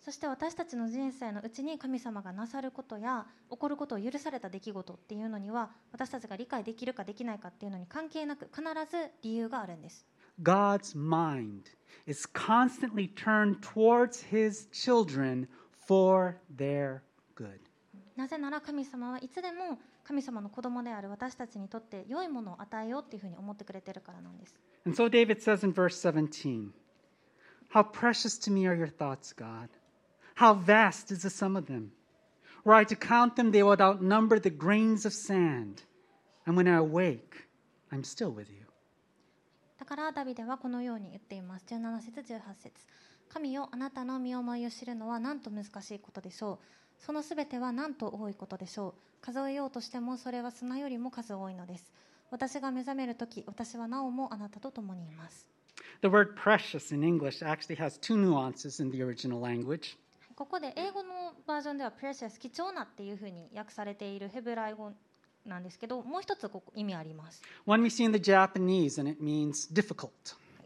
[0.00, 10.06] そして私たちの人生のうちに神様がなさることや起こることを許された出来事っていうのには私たちが理解できるかできないかっていうのに関係なく必ず理由があるんです
[10.42, 11.64] God's mind
[12.06, 15.48] is constantly turned towards His children
[15.86, 17.02] for their
[17.40, 17.58] good.
[18.16, 26.72] なぜなら神様はいつでも神様の子供である私たちにとって良いものを与えようっていうふうに思ってくれてるからなんです And so David says in verse 17,
[27.70, 29.68] How precious to me are your thoughts, God.
[30.36, 31.92] How vast is the sum of them.
[32.64, 35.82] Were I to count them, they would outnumber the grains of sand.
[36.46, 37.48] And when I awake,
[37.92, 38.66] I'm still with you.
[39.78, 42.72] だからダビデはこのように言っています17節18節
[43.32, 51.90] 神よあなたの身思いを知るのはなんと難しいことでしょうそのすべてはなんと多いことでしょう数えようとしてもそれは砂よりも数多いのです
[52.30, 55.48] 私が目覚めるとき私はなおもあなたと共にいます
[56.02, 59.96] The word precious in English actually has two nuances in the original language.
[60.34, 64.92] ここで英語のバージョンでは precious 貴重なっていうふうに訳されているヘブライ語
[65.44, 70.10] なんですけどもう一つここ意味あります One we see in the Japanese, and it means difficult.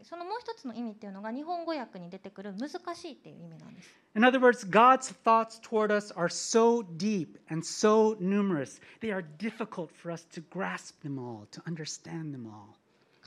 [0.04, 9.12] そのもう一つの意味っていうのが日本語訳に出てくる難しいっていう意味なんです In other words, God's thoughts toward us are so deep and so numerous, they
[9.12, 12.74] are difficult for us to grasp them all, to understand them all.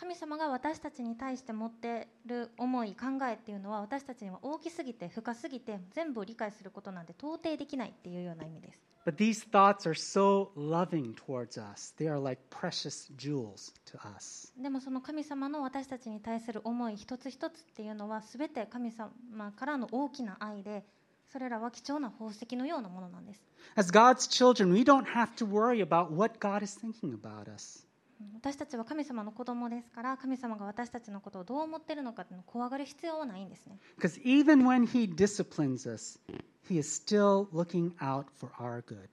[0.00, 11.94] 神様が私たちに対して持っている思い考えっていうのは私たちには大きすぎて深すぎて全部を理解することなんて到底できないっていうような意味です But these thoughts are so loving towards us.
[11.98, 14.52] They are like precious jewels to us.
[14.56, 19.11] でもその神様の私たちに対する思い一つ一つっていうのは全て神様
[19.56, 20.84] からの大きな愛で
[21.32, 23.42] それらは貴重な宝石のようなものなんです
[23.74, 27.88] As God's children, we don't have to worry about what God is thinking about us.
[28.35, 36.18] 私たちは神様の子供ですから神様が私たちのことをどう思ってるのかっていうのを怖がる必要はないんですね Because even when He disciplines us,
[36.68, 39.09] He is still looking out for our good.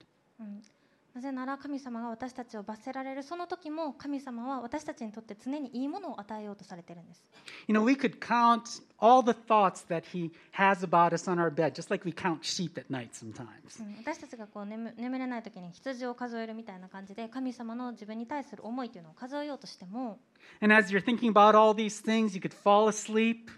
[1.15, 7.23] うんなぜなら神様が私たちを罰せられるその時も神様は私たちにとって常にいいものを与えようとされてるんです
[7.67, 11.49] You know, we could count all the thoughts that He has about us on our
[11.49, 13.81] bed, just like we count sheep at night sometimes.
[13.81, 20.19] うん私たちがこう眠眠れない時に羊を数えるみたいな感じで神様の自分に対する思いというのを数えようとしても
[20.61, 23.49] And as you're thinking about all these things, you could fall asleep,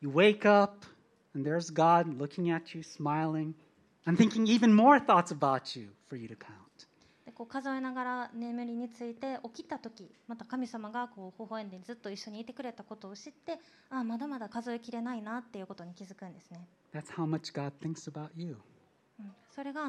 [0.00, 0.86] you wake up,
[1.34, 3.52] and there's God looking at you, smiling,
[4.06, 6.67] and thinking even more thoughts about you for you to count.
[7.38, 13.58] でこう数えながら眠りについて起きた時また神様がこう微笑んでずっと一緒にいてくれたことを知って
[13.90, 18.56] ああまだまだ数えきれないなっていうことに気づくんですね、That's how much God thinks about you.
[19.20, 19.88] うんそれが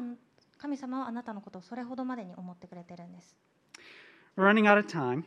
[0.58, 3.36] 神様はあなたのことをそれほどまでに思ってくれてるんです
[4.36, 5.24] We're running out of time.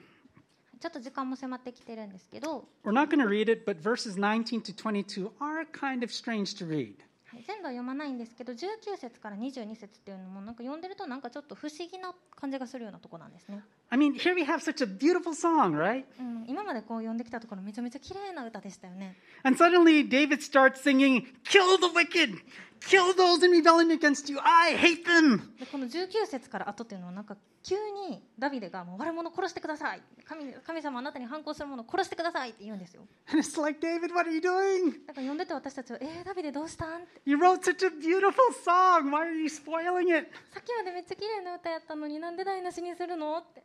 [0.80, 6.56] ちょっと時間も迫ってきてるんですけど、We're not going to read it, but verses 19 to 22 are kind of strange
[6.56, 6.96] to read.
[7.34, 16.04] はい全部は読まないんですけど19節から22節っていうのもなんか読んでるとなんかちょっと不思議な感じがするようなとこなんですね、I mean, here we have such a beautiful song, right?
[16.20, 22.42] うん、今までこう読んできたところめちゃめちゃ綺麗な歌でしたよね And suddenly David starts singing, Kill the wicked!
[22.90, 24.40] Kill those in rebellion against you!
[24.42, 25.42] I hate them!
[25.60, 27.76] でこの19節から後っていうのはなんか急
[28.10, 35.06] にダビデがもう悪者殺してください神神様あなたに反抗する者を殺してくださいって言うんですよ And it's like, David, what are you doing?
[35.06, 38.34] だから読んでて私たちは「えー、ダビデどうしたん?」って You wrote such a beautiful
[38.66, 39.12] song.
[39.12, 40.32] Why are you spoiling it?
[40.52, 43.62] さっきまでめっちゃ綺麗な歌やったのになんで台無しにするのって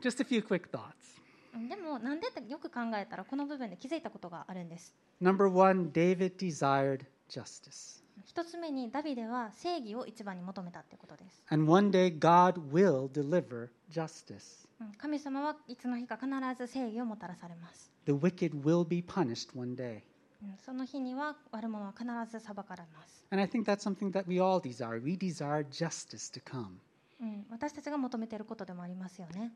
[0.00, 1.20] Just a few quick thoughts.
[1.54, 8.02] うんでもなんでってよく考えたらこの部分で気づいたことがあるんです Number one, David desired justice.
[8.24, 14.66] 一つ目にダビデは正義を一番に求めたってことです、And one day, God will deliver justice.
[14.80, 20.02] うん神様はいつの日か必ず正義をもたらされます The wicked will be punished one day.
[20.42, 25.02] うんその日には悪者は必ず裁かれます、And I think that's something that we all desire.
[25.02, 26.78] We desire justice to come.
[27.20, 29.52] うん、私たちが求めていることでもありますよね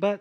[0.00, 0.20] But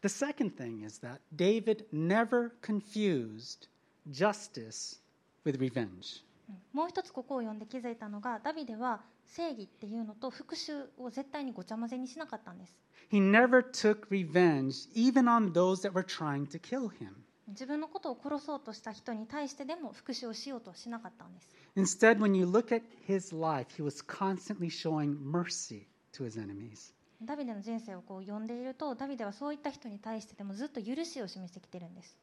[0.00, 3.68] the second thing is that David never confused
[4.10, 5.00] justice
[5.44, 6.24] with revenge.
[6.48, 12.74] うんもう一つここを読んで気づいたのがダビデは正義っていうのと復讐を絶対にごちゃ混ぜにしなかったんです
[13.12, 17.10] He never took revenge even on those that were trying to kill him.
[17.48, 26.38] 自分のことを殺そうとした人に対してでも復讐をしようとはしなかったんです Instead, when you look at his life, he was constantly showing mercy to his
[26.40, 26.94] enemies.
[27.20, 32.16] ダビデの人生をこう呼んでいると、ダビデはそういった人に対してでもずっと許しを示してきているんです。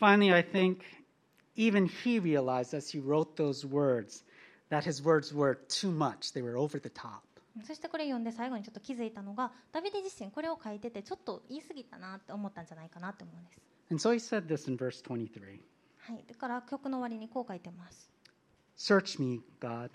[0.00, 0.78] Finally, I think
[1.56, 4.24] even he realized as he wrote those words
[4.70, 7.22] that his words were too much, they were over the top.
[7.64, 13.58] そしてこれを読んで最後にちょっと気づいたのが、ダビデ自身これを書いてて、ちょっと言い過ぎたなと思ったんじゃないかなと思うんです。
[13.90, 14.14] So、は
[16.12, 18.10] い、だから曲の終わりにこう書いてます。
[18.76, 19.90] Search me, God,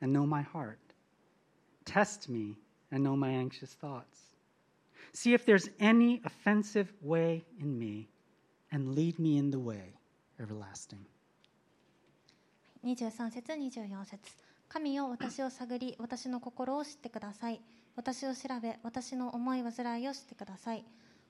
[0.00, 2.56] and know my heart.Test me,
[2.92, 4.36] and know my anxious thoughts.
[5.12, 8.08] See if there's any offensive way in me,
[8.70, 9.94] and lead me in the way
[10.38, 11.06] everlasting.
[12.84, 14.18] 23節24節
[14.68, 17.60] 神よ私を探り私の心を知ってください
[17.94, 20.84] 私を調べ私の思い煩いを知ってください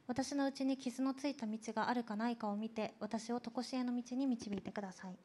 [0.06, 5.16] 私のうちに傷のついた道があるかないかを見て私を常しえの道に導いてください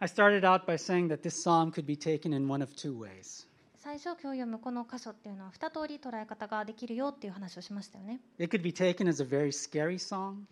[0.00, 2.98] I started out by saying that this psalm could be taken in one of two
[2.98, 3.46] ways.
[3.82, 10.42] 最初今日読むこの箇所っていうのは二通り捉え方ができるよっていう話をしましたよね It could be taken as a very scary song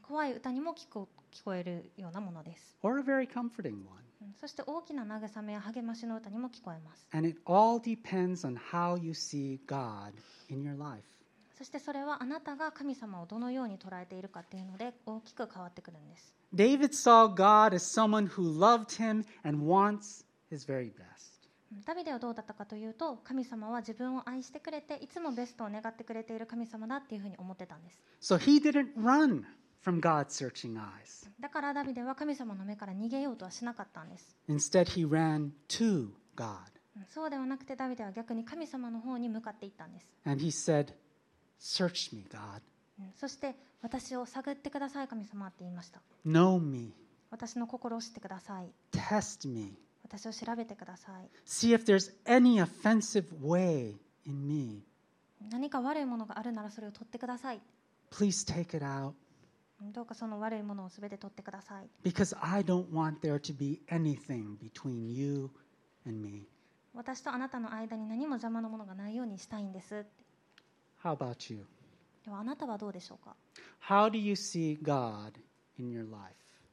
[0.00, 4.02] 怖い歌にも聞こ聞こえるようなものです、or a very comforting one.
[4.22, 10.14] うんそして大きな慰めや励ましの歌にも聞こえます And it all depends on how you see God
[10.48, 11.02] in your life.
[11.58, 21.31] そしてそれはあなたが神様をどのように捉えているかっていうので大きく変わってくるんです David saw God as someone who loved him and wants his very best.
[21.84, 29.44] ダビデはどうだったかというと神様は自分を愛してくれていつもベストを願ってくれている神様だっていうふうに思ってたんです So he didn't run
[29.82, 31.28] from God's searching eyes.
[31.40, 36.52] だからダビデは神様の目から逃げようとはしなかったんです Instead, he ran to God
[36.96, 40.92] うんそうではなくてダビデは逆に神様の方に向かっていったんです and he said,
[41.58, 42.60] Search me, God.
[42.98, 46.92] うんそして私を探ってください神様って言いました Know me.
[47.30, 49.72] 私の心を知ってください Test me.
[50.02, 51.28] 私を調べてください。
[55.50, 57.60] 何か悪いものがあるならそれを取ってください。
[58.10, 59.12] Please take it out.
[59.92, 61.88] どうかその悪いものをすべて取ってください。
[62.04, 63.18] Because I don't want
[66.94, 70.04] 私とあなたの間に何も邪魔なものがないようにしたいんです。
[71.02, 73.34] はあなたはどうでしょうか？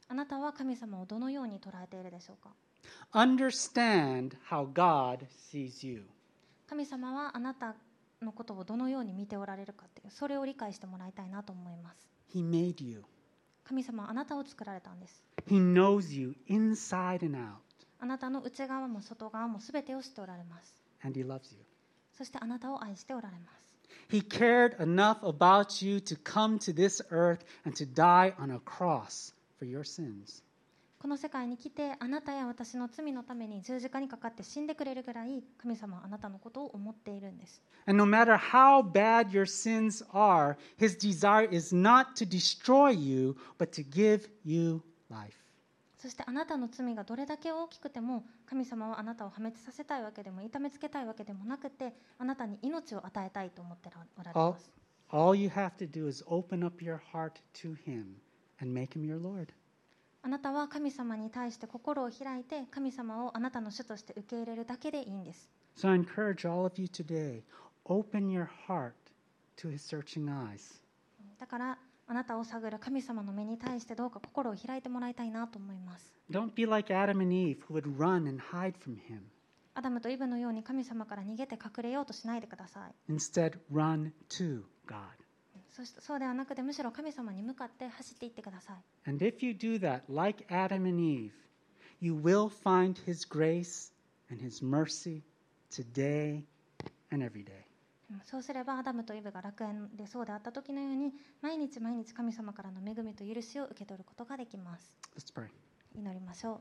[0.08, 2.50] あなたは神様をどのように捉えているでしょうか？
[3.12, 6.04] Understand how God sees you.
[6.68, 7.74] 神様はあなた
[8.22, 13.02] のことをどのように見ておられるかっていうそれを理解してもらいたいなと思います He made you.
[13.64, 17.54] 神様はあなたを作られたんです He knows you inside and out,
[17.98, 20.74] あなたの内側も外側も全てを知っておられます
[21.04, 21.64] and He loves you.
[22.16, 23.60] そしてあなたを愛しておられます
[24.08, 28.60] He cared enough about you to come to this earth and to die on a
[28.60, 30.42] cross for your sins.
[31.00, 42.90] この世界に来てあなたや私の罪のために十字架にかかって死んでくれるぐらい神様はあなたのことを思っているんです And no matter how bad your sins are, His desire is not to destroy
[42.90, 45.32] you, but to give you life.
[45.96, 53.88] そしてあなたの罪がどれだけ大きくても神様はあなたを破滅させたいわけでも痛めつけたいわけでもなくてあなたに命を与えたいと思って
[54.18, 54.70] おられ All, ます
[55.10, 58.16] all you have to do is open up your heart to Him
[58.60, 59.48] and make Him your Lord.
[60.22, 67.42] あなたは神様に対して心を開いて神様をあなたの主として受け入れるだけでいいんです So I encourage all of you today
[67.86, 68.92] open your heart
[69.56, 70.80] to His searching eyes.
[71.38, 79.20] だからあなたを探る神様の目に対してどうか心を開いてもらいたいなと思います Don't be like Adam and Eve who would run and hide from Him.
[79.74, 84.96] アダムとイブのように神様から逃げて隠れようとしないでください Instead, run to God.
[85.80, 91.32] そしてそうではなくてむしろ神様に向かって走っていってください And if you do that, like Adam and Eve,
[92.02, 93.90] you will find His grace
[94.30, 95.22] and His mercy
[95.70, 96.42] today
[97.10, 97.64] and every day.
[98.10, 105.46] うんそうすればアダムとイブが楽園でそうであった時のように毎日毎日神様からの恵みと許しを受け取ることができます Let's pray.
[105.96, 106.60] 祈りましょ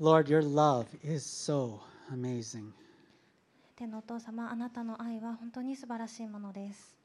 [0.00, 1.80] う Lord, your love is so
[2.12, 2.72] amazing.
[3.76, 6.96] 天のお父様あなたの愛は本当に素晴らしいものです。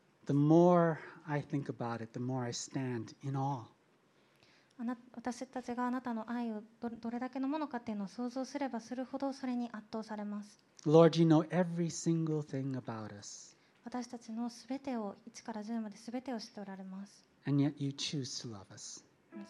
[5.16, 10.64] 私たちがあなたの愛をど,れだけのものかというのを想像すればするほどそれに圧倒されます。
[10.86, 13.58] Lord, you know every single thing about us.
[13.84, 17.26] 私たちのすべてを1から10まですべてを知っておられます。
[17.48, 19.04] And yet you choose to love us.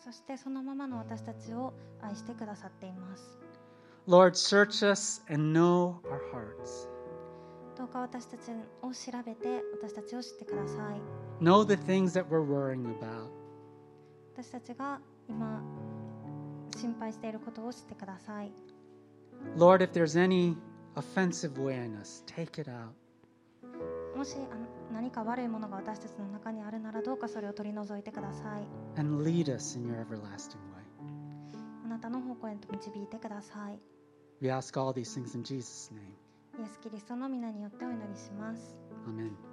[0.03, 3.37] そしてそのままの私たちを愛してくださっています。
[4.07, 6.87] Lord, search us and know our hearts.
[7.79, 8.51] どうか私たち
[8.81, 13.29] を調べて私たちを知ってください Know the things that we're worrying about.
[14.35, 14.99] 私たちが
[15.29, 15.63] 今
[16.75, 18.51] 心配していることを知ってください
[19.55, 20.57] Lord, if there's any
[20.97, 22.89] offensive way in us, take it out.
[24.17, 30.83] もしあ何か悪いものが私たちの中にあるならどうかそれを取り除いてください and lead us in your everlasting way.
[31.85, 33.79] あなたの方向へと導いてください
[34.41, 36.28] We ask all these things in Jesus' name.
[36.59, 38.77] イエス・キリストの皆によってお祈りします。
[39.07, 39.48] アメン。